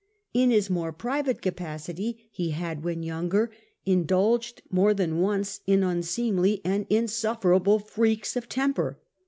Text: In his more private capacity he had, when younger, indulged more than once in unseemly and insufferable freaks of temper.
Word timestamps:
In 0.33 0.49
his 0.49 0.67
more 0.67 0.91
private 0.91 1.43
capacity 1.43 2.27
he 2.31 2.49
had, 2.49 2.83
when 2.83 3.03
younger, 3.03 3.51
indulged 3.85 4.63
more 4.71 4.95
than 4.95 5.19
once 5.19 5.59
in 5.67 5.83
unseemly 5.83 6.59
and 6.65 6.87
insufferable 6.89 7.77
freaks 7.77 8.35
of 8.35 8.49
temper. 8.49 8.99